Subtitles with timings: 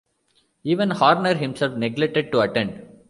[0.63, 2.87] Even Horner himself neglected to attend.